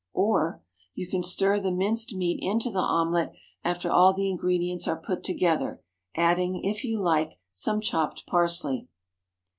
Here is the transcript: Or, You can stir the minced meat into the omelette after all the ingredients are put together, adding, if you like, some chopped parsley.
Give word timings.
Or, 0.15 0.63
You 0.95 1.05
can 1.05 1.21
stir 1.21 1.59
the 1.59 1.71
minced 1.71 2.15
meat 2.15 2.39
into 2.41 2.71
the 2.71 2.79
omelette 2.79 3.35
after 3.63 3.91
all 3.91 4.15
the 4.15 4.31
ingredients 4.31 4.87
are 4.87 4.97
put 4.99 5.23
together, 5.23 5.79
adding, 6.15 6.63
if 6.63 6.83
you 6.83 6.99
like, 6.99 7.33
some 7.51 7.81
chopped 7.81 8.25
parsley. 8.25 8.87